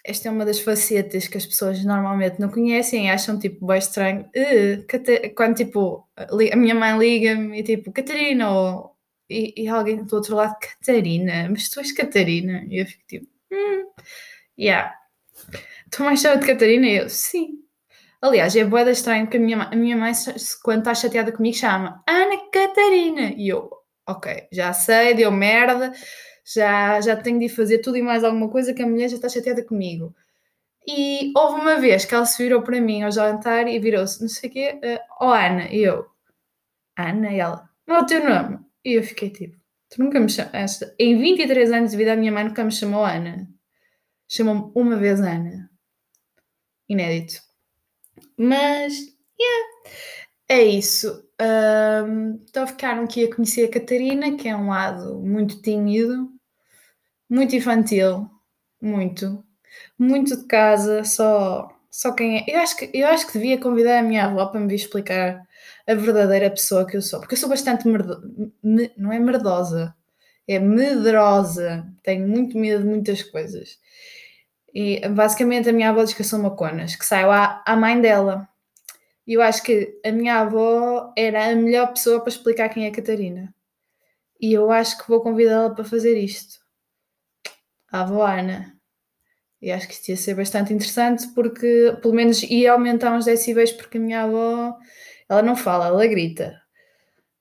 esta 0.04 0.28
é 0.28 0.32
uma 0.32 0.46
das 0.46 0.60
facetas 0.60 1.28
que 1.28 1.38
as 1.38 1.46
pessoas 1.46 1.84
normalmente 1.86 2.40
não 2.40 2.50
conhecem 2.50 3.08
e 3.08 3.10
acham, 3.10 3.40
tipo, 3.40 3.66
bem 3.66 3.78
estranho. 3.78 4.30
Uh, 4.36 5.34
quando, 5.36 5.56
tipo, 5.56 6.08
a 6.18 6.56
minha 6.56 6.76
mãe 6.76 6.98
liga-me 6.98 7.60
e, 7.60 7.64
tipo, 7.64 7.92
Catarina, 7.92 8.52
ou, 8.52 8.96
e, 9.30 9.64
e, 9.64 9.68
alguém 9.68 10.04
do 10.04 10.16
outro 10.16 10.36
lado, 10.36 10.58
Catarina, 10.60 11.48
mas 11.50 11.70
tu 11.70 11.80
és 11.80 11.92
Catarina? 11.94 12.66
E 12.70 12.82
eu 12.82 12.86
fico, 12.86 13.04
tipo, 13.08 13.28
hum, 13.52 13.86
yeah. 14.60 14.94
Tu 15.90 16.04
mais 16.04 16.20
chama 16.22 16.38
de 16.38 16.48
Catarina? 16.48 16.88
E 16.88 16.98
eu, 16.98 17.10
sim. 17.10 17.60
Aliás, 18.22 18.56
é 18.56 18.64
boeda 18.66 18.92
estranho 18.92 19.26
porque 19.26 19.38
a 19.38 19.40
minha, 19.40 19.64
a 19.64 19.76
minha 19.76 19.98
mãe, 19.98 20.14
quando 20.64 20.80
está 20.80 20.96
chateada 20.96 21.32
comigo, 21.32 21.56
chama 21.56 22.04
Ana 22.08 22.38
Catarina. 22.52 23.34
E 23.38 23.50
eu, 23.50 23.70
ok, 24.08 24.48
já 24.52 24.74
sei, 24.74 25.14
deu 25.14 25.32
merda, 25.32 25.94
já, 26.46 27.00
já 27.02 27.16
tenho 27.16 27.40
de 27.40 27.50
fazer 27.50 27.80
tudo 27.80 27.98
e 27.98 28.02
mais 28.02 28.24
alguma 28.24 28.50
coisa 28.50 28.74
que 28.74 28.84
a 28.84 28.88
mulher 28.88 29.10
já 29.10 29.16
está 29.16 29.30
chateada 29.30 29.64
comigo. 29.64 30.14
E 30.88 31.32
houve 31.36 31.62
uma 31.62 31.80
vez 31.80 32.06
que 32.06 32.14
ela 32.14 32.26
se 32.26 32.42
virou 32.42 32.62
para 32.62 32.82
mim 32.82 33.04
ao 33.04 33.12
jantar 33.12 33.68
e 33.68 33.80
virou-se, 33.80 34.22
não 34.22 34.28
sei 34.28 34.50
o 34.50 34.54
quê, 34.54 34.80
uh, 34.84 35.26
oh 35.26 35.32
Ana, 35.32 35.70
e 35.70 35.84
eu, 35.84 36.06
Ana, 36.98 37.32
e 37.32 37.40
ela, 37.40 37.70
não 37.88 37.96
é 37.98 38.00
o 38.02 38.06
teu 38.06 38.24
nome. 38.24 38.60
E 38.84 38.94
eu 38.94 39.04
fiquei 39.04 39.30
tipo, 39.30 39.58
tu 39.90 40.04
nunca 40.04 40.20
me 40.20 40.30
chamaste, 40.30 40.86
em 41.00 41.18
23 41.18 41.72
anos 41.72 41.92
de 41.92 41.98
vida 41.98 42.14
a 42.14 42.16
minha 42.18 42.32
mãe 42.32 42.44
nunca 42.44 42.64
me 42.64 42.72
chamou 42.72 43.06
Ana. 43.06 43.48
Chamou-me 44.28 44.72
uma 44.76 44.98
vez 44.98 45.22
Ana. 45.22 45.70
Inédito. 46.90 47.40
Mas, 48.38 48.94
yeah, 49.40 49.90
é 50.48 50.64
isso. 50.64 51.24
Um, 51.42 52.40
então 52.48 52.68
ficaram 52.68 53.04
aqui 53.04 53.26
a 53.26 53.36
conhecer 53.36 53.66
a 53.66 53.72
Catarina, 53.72 54.38
que 54.38 54.48
é 54.48 54.56
um 54.56 54.70
lado 54.70 55.20
muito 55.20 55.62
tímido, 55.62 56.30
muito 57.30 57.56
infantil, 57.56 58.30
muito, 58.82 59.44
muito 59.98 60.38
de 60.38 60.46
casa, 60.46 61.04
só, 61.04 61.70
só 61.90 62.14
quem 62.14 62.40
é. 62.40 62.46
Eu 62.48 62.60
acho, 62.62 62.78
que, 62.78 62.90
eu 62.94 63.08
acho 63.08 63.28
que 63.28 63.34
devia 63.34 63.60
convidar 63.60 64.00
a 64.00 64.04
minha 64.04 64.26
avó 64.26 64.46
para 64.48 64.60
me 64.60 64.68
vir 64.68 64.76
explicar 64.76 65.42
a 65.88 65.96
verdadeira 65.96 66.50
pessoa 66.50 66.86
que 66.86 66.98
eu 66.98 67.02
sou, 67.02 67.20
porque 67.20 67.34
eu 67.36 67.40
sou 67.40 67.50
bastante 67.50 67.88
merdo, 67.88 68.22
me, 68.64 68.92
não 68.98 69.12
é 69.12 69.20
merdosa, 69.20 69.96
é 70.48 70.60
medrosa, 70.60 71.86
tenho 72.04 72.28
muito 72.28 72.58
medo 72.58 72.84
de 72.84 72.90
muitas 72.90 73.24
coisas. 73.24 73.80
E 74.74 75.08
basicamente 75.10 75.70
a 75.70 75.74
minha 75.74 75.90
avó 75.90 76.04
diz 76.04 76.14
que 76.14 76.22
eu 76.22 76.26
sou 76.26 76.40
uma 76.40 76.56
conas, 76.56 76.96
que 76.96 77.06
saiu 77.06 77.32
à, 77.32 77.64
à 77.66 77.76
mãe 77.76 78.00
dela. 78.02 78.48
E 79.26 79.34
eu 79.34 79.42
acho 79.42 79.64
que 79.64 80.00
a 80.06 80.12
minha 80.12 80.40
avó 80.40 81.14
era 81.18 81.52
a 81.52 81.56
melhor 81.56 81.94
pessoa 81.94 82.20
para 82.20 82.30
explicar 82.30 82.70
quem 82.70 82.86
é 82.86 82.92
Catarina. 82.92 83.54
E 84.40 84.54
eu 84.54 84.72
acho 84.72 84.98
que 84.98 85.08
vou 85.08 85.22
convidá-la 85.22 85.74
para 85.74 85.86
fazer 85.86 86.18
isto. 86.18 86.60
A 87.92 88.02
avó 88.02 88.26
Ana. 88.26 88.78
E 89.62 89.72
acho 89.72 89.88
que 89.88 89.94
isto 89.94 90.10
ia 90.10 90.18
ser 90.18 90.36
bastante 90.36 90.74
interessante 90.74 91.28
porque 91.34 91.98
pelo 92.02 92.14
menos 92.14 92.44
ia 92.44 92.74
aumentar 92.74 93.14
uns 93.16 93.26
decibéis 93.26 93.72
porque 93.72 93.98
a 93.98 94.02
minha 94.02 94.24
avó 94.24 94.78
ela 95.30 95.42
não 95.42 95.56
fala, 95.56 95.88
ela 95.88 96.06
grita. 96.08 96.62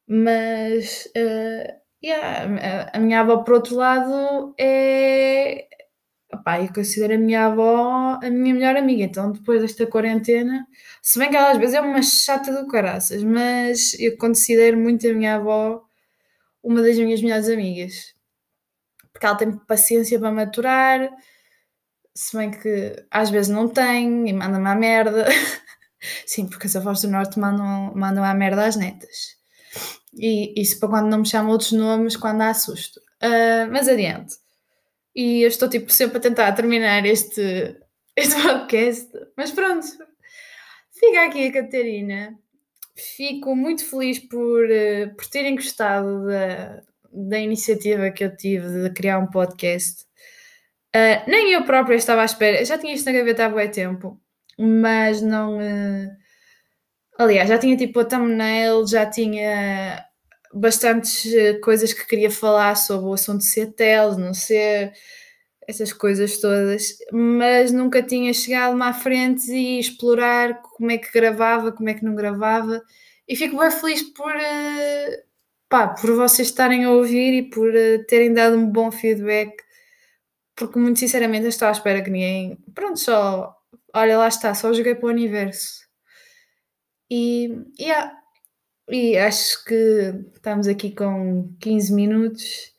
Mas 0.07 1.07
uh, 1.17 1.83
yeah, 2.05 2.91
a 2.93 2.99
minha 2.99 3.21
avó, 3.21 3.39
por 3.39 3.55
outro 3.55 3.77
lado, 3.77 4.55
é, 4.59 5.67
Opá, 6.35 6.61
eu 6.61 6.73
considero 6.73 7.15
a 7.15 7.19
minha 7.19 7.47
avó 7.47 8.19
a 8.23 8.31
minha 8.31 8.55
melhor 8.55 8.77
amiga, 8.77 9.03
então 9.05 9.33
depois 9.33 9.61
desta 9.61 9.87
quarentena, 9.87 10.67
se 11.03 11.19
bem 11.19 11.31
que 11.31 11.37
ela 11.37 11.51
às 11.53 11.59
vezes 11.59 11.75
é 11.75 11.81
uma 11.81 12.03
chata 12.03 12.53
do 12.53 12.67
caraças, 12.69 13.23
mas 13.23 13.95
eu 14.01 14.17
considero 14.17 14.79
muito 14.79 15.07
a 15.09 15.13
minha 15.13 15.37
avó 15.37 15.85
uma 16.63 16.81
das 16.83 16.97
minhas 16.97 17.21
melhores 17.23 17.49
amigas. 17.49 18.15
Porque 19.13 19.27
ela 19.27 19.37
tem 19.37 19.53
paciência 19.53 20.19
para 20.19 20.31
maturar, 20.33 21.11
se 22.15 22.37
bem 22.37 22.51
que 22.51 23.05
às 23.11 23.31
vezes 23.31 23.49
não 23.51 23.69
tem 23.69 24.29
e 24.29 24.33
manda-me 24.33 24.69
à 24.69 24.75
merda. 24.75 25.27
Sim, 26.27 26.49
porque 26.49 26.67
as 26.67 26.77
avós 26.77 27.03
do 27.03 27.09
Norte 27.09 27.39
mandam, 27.39 27.93
mandam 27.95 28.25
à 28.25 28.35
merda 28.35 28.67
às 28.67 28.77
netas. 28.77 29.37
E 30.15 30.61
isso 30.61 30.79
para 30.79 30.89
quando 30.89 31.09
não 31.11 31.19
me 31.19 31.27
chamam 31.27 31.53
outros 31.53 31.73
nomes, 31.73 32.17
quando 32.17 32.43
há 32.43 32.53
susto. 32.55 33.01
Uh, 33.23 33.71
mas 33.71 33.89
adiante. 33.89 34.35
E 35.15 35.43
eu 35.43 35.49
estou 35.49 35.69
tipo 35.69 35.91
sempre 35.93 36.19
a 36.19 36.21
tentar 36.21 36.53
terminar 36.53 37.05
este, 37.05 37.77
este 38.17 38.43
podcast. 38.43 39.11
Mas 39.37 39.51
pronto, 39.51 39.87
fica 40.93 41.27
aqui 41.27 41.47
a 41.47 41.53
Catarina. 41.53 42.39
Fico 42.95 43.55
muito 43.57 43.85
feliz 43.89 44.19
por, 44.19 44.71
eh, 44.71 45.07
por 45.09 45.27
terem 45.27 45.57
gostado 45.57 46.27
da, 46.27 46.83
da 47.13 47.39
iniciativa 47.39 48.11
que 48.11 48.25
eu 48.25 48.37
tive 48.37 48.83
de 48.83 48.91
criar 48.91 49.19
um 49.19 49.27
podcast. 49.27 50.05
Uh, 50.95 51.25
nem 51.27 51.53
eu 51.53 51.65
própria 51.65 51.97
estava 51.97 52.23
à 52.23 52.25
espera. 52.25 52.61
Eu 52.61 52.67
já 52.67 52.77
tinha 52.77 52.95
isto 52.95 53.07
na 53.07 53.13
gaveta 53.13 53.47
há 53.47 53.49
bom 53.49 53.69
tempo, 53.69 54.21
mas 54.59 55.23
não. 55.23 55.59
Uh... 55.59 56.11
Aliás, 57.19 57.49
já 57.49 57.59
tinha 57.59 57.77
tipo 57.77 58.01
a 58.01 58.05
thumbnail, 58.05 58.87
já 58.87 59.07
tinha 59.07 60.05
bastantes 60.53 61.33
coisas 61.63 61.93
que 61.93 62.07
queria 62.07 62.31
falar 62.31 62.77
sobre 62.77 63.07
o 63.07 63.13
assunto 63.13 63.39
de 63.39 63.47
ser 63.47 63.73
tel, 63.73 64.19
não 64.19 64.35
ser 64.35 64.93
essas 65.67 65.93
coisas 65.93 66.39
todas, 66.39 66.99
mas 67.13 67.73
nunca 67.73 68.03
tinha 68.03 68.33
chegado-me 68.33 68.83
à 68.83 68.93
frente 68.93 69.51
e 69.51 69.79
explorar 69.79 70.61
como 70.63 70.91
é 70.91 70.99
que 70.99 71.13
gravava, 71.13 71.73
como 71.73 71.89
é 71.89 71.95
que 71.95 72.05
não 72.05 72.15
gravava. 72.15 72.83
E 73.29 73.37
fico 73.37 73.59
bem 73.59 73.71
feliz 73.71 74.03
por, 74.03 74.35
uh, 74.35 75.23
pá, 75.69 75.89
por 75.89 76.15
vocês 76.17 76.49
estarem 76.49 76.85
a 76.85 76.91
ouvir 76.91 77.35
e 77.35 77.43
por 77.51 77.69
uh, 77.69 78.05
terem 78.09 78.33
dado 78.35 78.57
um 78.57 78.67
bom 78.67 78.91
feedback, 78.91 79.57
porque 80.57 80.79
muito 80.79 80.99
sinceramente 80.99 81.45
eu 81.45 81.49
estou 81.51 81.69
à 81.69 81.73
espera 81.73 82.03
que 82.03 82.11
ninguém. 82.11 82.59
Pronto, 82.75 82.99
só. 82.99 83.57
Olha, 83.95 84.19
lá 84.19 84.29
está, 84.29 84.55
só 84.55 84.73
joguei 84.73 84.95
para 84.95 85.07
o 85.07 85.11
universo. 85.11 85.83
E, 87.11 87.51
yeah, 87.79 88.22
e 88.93 89.17
acho 89.17 89.65
que 89.65 89.75
estamos 90.35 90.69
aqui 90.69 90.95
com 90.95 91.51
15 91.61 91.95
minutos 91.95 92.73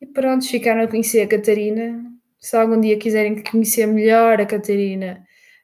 e 0.00 0.06
pronto, 0.06 0.48
ficaram 0.48 0.82
a 0.82 0.88
conhecer 0.88 1.20
a 1.20 1.28
Catarina. 1.28 2.02
Se 2.38 2.56
algum 2.56 2.80
dia 2.80 2.98
quiserem 2.98 3.42
conhecer 3.44 3.86
melhor 3.86 4.40
a 4.40 4.46
Catarina, 4.46 5.22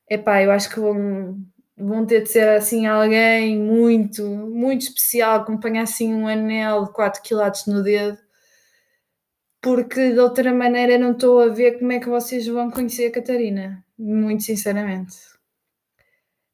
epá, 0.09 0.43
eu 0.43 0.51
acho 0.51 0.69
que 0.71 0.81
vão, 0.81 1.39
vão 1.79 2.07
ter 2.07 2.23
de 2.25 2.29
ser 2.29 2.49
assim 2.51 2.87
alguém 2.87 3.59
muito, 3.59 4.23
muito 4.23 4.83
especial, 4.83 5.47
ponha 5.61 5.83
assim 5.83 6.15
um 6.15 6.29
anel 6.29 6.85
de 6.85 6.93
4 6.93 7.23
quilates 7.23 7.67
no 7.67 7.83
dedo, 7.83 8.19
porque 9.63 10.13
de 10.13 10.19
outra 10.19 10.53
maneira 10.53 10.99
não 10.99 11.13
estou 11.13 11.41
a 11.41 11.49
ver 11.49 11.79
como 11.79 11.93
é 11.93 12.01
que 12.01 12.09
vocês 12.09 12.47
vão 12.47 12.71
conhecer 12.71 13.07
a 13.07 13.13
Catarina, 13.13 13.85
muito 13.99 14.43
sinceramente. 14.43 15.17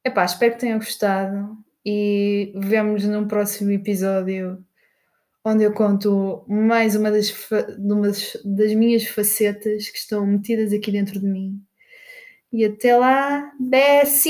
Epá, 0.05 0.23
espero 0.25 0.53
que 0.53 0.61
tenham 0.61 0.79
gostado 0.79 1.66
e 1.89 2.51
vemos 2.53 3.05
num 3.05 3.25
próximo 3.29 3.71
episódio 3.71 4.61
onde 5.45 5.63
eu 5.63 5.71
conto 5.73 6.43
mais 6.45 6.97
uma 6.97 7.09
das, 7.09 7.33
uma 7.79 8.11
das 8.43 8.73
minhas 8.73 9.07
facetas 9.07 9.87
que 9.87 9.97
estão 9.97 10.27
metidas 10.27 10.73
aqui 10.73 10.91
dentro 10.91 11.17
de 11.17 11.25
mim. 11.25 11.61
E 12.51 12.65
até 12.65 12.97
lá, 12.97 13.49
besitos! 13.57 14.27